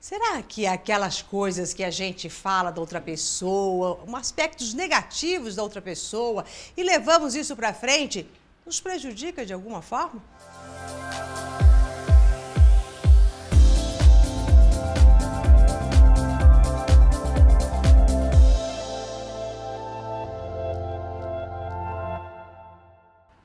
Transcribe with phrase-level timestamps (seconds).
[0.00, 5.62] Será que aquelas coisas que a gente fala da outra pessoa, um aspectos negativos da
[5.62, 8.26] outra pessoa e levamos isso para frente,
[8.64, 10.22] nos prejudica de alguma forma?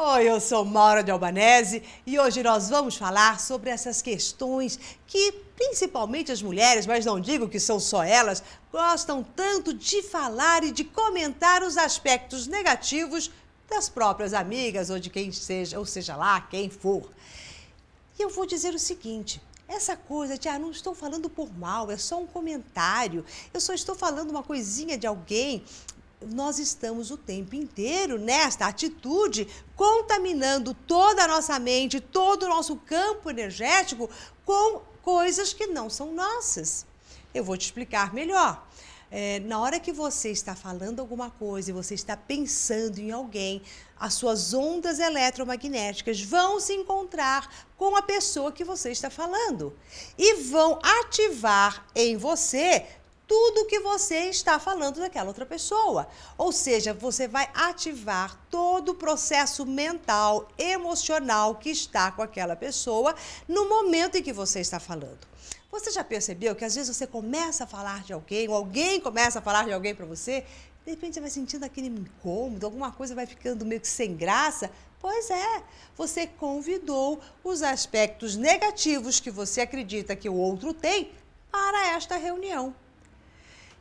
[0.00, 4.78] Oi, eu sou Maura de Albanese e hoje nós vamos falar sobre essas questões
[5.08, 10.62] que principalmente as mulheres, mas não digo que são só elas, gostam tanto de falar
[10.62, 13.28] e de comentar os aspectos negativos
[13.68, 17.10] das próprias amigas ou de quem seja, ou seja lá, quem for.
[18.16, 21.90] E eu vou dizer o seguinte: essa coisa de, ah, não estou falando por mal,
[21.90, 25.64] é só um comentário, eu só estou falando uma coisinha de alguém
[26.26, 32.76] nós estamos o tempo inteiro nesta atitude, contaminando toda a nossa mente, todo o nosso
[32.76, 34.10] campo energético
[34.44, 36.86] com coisas que não são nossas.
[37.32, 38.66] Eu vou te explicar melhor.
[39.10, 43.62] É, na hora que você está falando alguma coisa e você está pensando em alguém,
[43.98, 49.74] as suas ondas eletromagnéticas vão se encontrar com a pessoa que você está falando
[50.18, 52.86] e vão ativar em você
[53.28, 56.08] tudo que você está falando daquela outra pessoa.
[56.38, 63.14] Ou seja, você vai ativar todo o processo mental, emocional que está com aquela pessoa
[63.46, 65.28] no momento em que você está falando.
[65.70, 69.38] Você já percebeu que às vezes você começa a falar de alguém, ou alguém começa
[69.38, 70.46] a falar de alguém para você,
[70.86, 74.70] de repente você vai sentindo aquele incômodo, alguma coisa vai ficando meio que sem graça?
[74.98, 75.62] Pois é,
[75.94, 81.12] você convidou os aspectos negativos que você acredita que o outro tem
[81.52, 82.74] para esta reunião.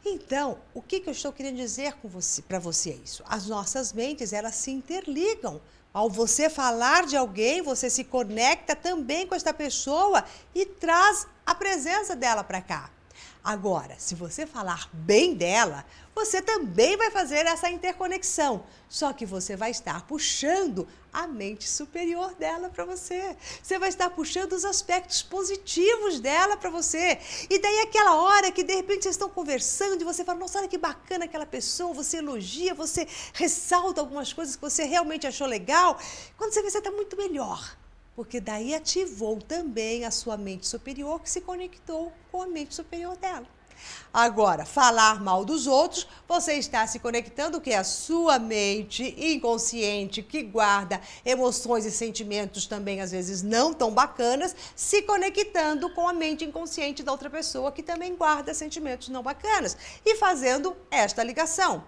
[0.06, 3.23] Então, o que, que eu estou querendo dizer com você, para você é isso?
[3.28, 5.59] As nossas mentes, elas se interligam.
[5.94, 10.23] Ao você falar de alguém, você se conecta também com esta pessoa
[10.54, 12.92] e traz a presença dela para cá.
[13.44, 18.66] Agora, se você falar bem dela, você também vai fazer essa interconexão.
[18.90, 23.38] Só que você vai estar puxando a mente superior dela para você.
[23.64, 27.20] Você vai estar puxando os aspectos positivos dela para você.
[27.50, 30.67] E daí aquela hora que de repente vocês estão conversando e você fala: "Nossa, olha
[30.67, 35.98] que bacana aquela pessoa", você elogia, você ressalta algumas coisas que você realmente achou legal.
[36.38, 37.77] Quando você vê você está muito melhor
[38.17, 43.16] porque daí ativou também a sua mente superior que se conectou com a mente superior
[43.16, 43.45] dela.
[44.11, 50.23] Agora, falar mal dos outros, você está se conectando que é a sua mente inconsciente
[50.23, 56.14] que guarda emoções e sentimentos também às vezes não tão bacanas, se conectando com a
[56.14, 61.83] mente inconsciente da outra pessoa que também guarda sentimentos não bacanas e fazendo esta ligação.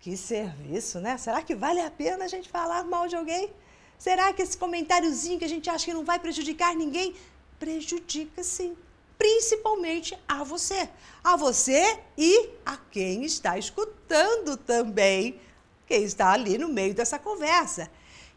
[0.00, 1.16] Que serviço, né?
[1.16, 3.48] Será que vale a pena a gente falar mal de alguém?
[3.98, 7.14] Será que esse comentáriozinho que a gente acha que não vai prejudicar ninguém,
[7.58, 8.76] prejudica sim,
[9.18, 10.88] principalmente a você,
[11.24, 15.40] a você e a quem está escutando também,
[15.86, 17.90] quem está ali no meio dessa conversa.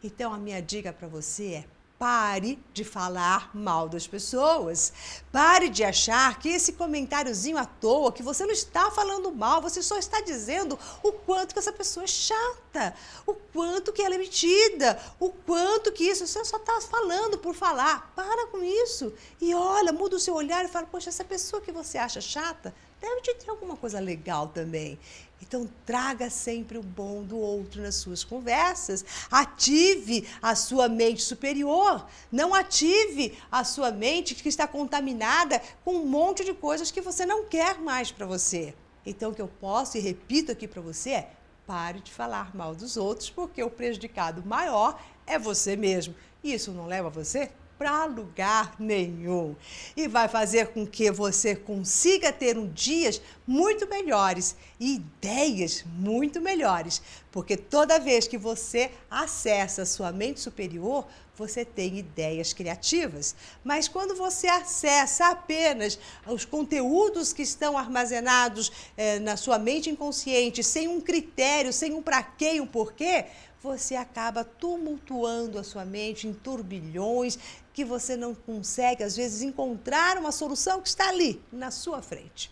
[0.03, 1.65] Então a minha dica para você é
[2.01, 4.91] Pare de falar mal das pessoas.
[5.31, 9.83] Pare de achar que esse comentáriozinho à toa, que você não está falando mal, você
[9.83, 14.17] só está dizendo o quanto que essa pessoa é chata, o quanto que ela é
[14.17, 18.11] metida, o quanto que isso, você só está falando por falar.
[18.15, 19.13] Para com isso.
[19.39, 22.73] E olha, muda o seu olhar e fala, poxa, essa pessoa que você acha chata,
[23.01, 24.97] deve te ter alguma coisa legal também.
[25.41, 29.03] Então, traga sempre o bom do outro nas suas conversas.
[29.29, 32.05] Ative a sua mente superior.
[32.31, 37.25] Não ative a sua mente que está contaminada com um monte de coisas que você
[37.25, 38.75] não quer mais para você.
[39.03, 41.31] Então, o que eu posso e repito aqui para você é:
[41.65, 46.13] pare de falar mal dos outros, porque o prejudicado maior é você mesmo.
[46.43, 47.51] E isso não leva você
[47.81, 49.55] para lugar nenhum.
[49.97, 56.39] E vai fazer com que você consiga ter um dias muito melhores e ideias muito
[56.39, 63.35] melhores, porque toda vez que você acessa a sua mente superior, você tem ideias criativas.
[63.63, 65.97] Mas quando você acessa apenas
[66.27, 72.01] os conteúdos que estão armazenados eh, na sua mente inconsciente, sem um critério, sem um
[72.01, 73.25] para quê e um porquê,
[73.63, 77.37] você acaba tumultuando a sua mente em turbilhões
[77.73, 82.51] que você não consegue, às vezes, encontrar uma solução que está ali, na sua frente.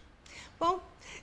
[0.59, 0.79] Bom,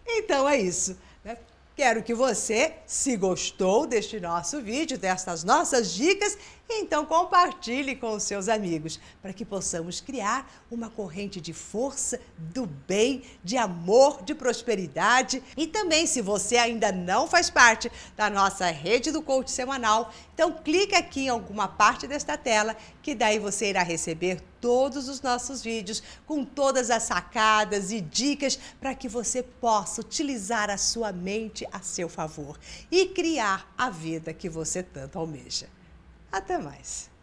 [0.06, 0.98] então é isso.
[1.24, 1.38] Né?
[1.76, 8.24] Quero que você, se gostou deste nosso vídeo, destas nossas dicas, Então compartilhe com os
[8.24, 14.34] seus amigos para que possamos criar uma corrente de força, do bem, de amor, de
[14.34, 15.42] prosperidade.
[15.56, 20.52] E também, se você ainda não faz parte da nossa rede do coach semanal, então
[20.52, 25.62] clica aqui em alguma parte desta tela que daí você irá receber todos os nossos
[25.62, 31.64] vídeos com todas as sacadas e dicas para que você possa utilizar a sua mente
[31.70, 32.58] a seu favor
[32.90, 35.75] e criar a vida que você tanto almeja.
[36.30, 37.15] Até mais!